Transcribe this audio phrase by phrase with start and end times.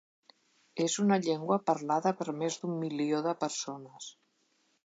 [0.85, 4.13] És una llengua parlada per més d'un milió de persones.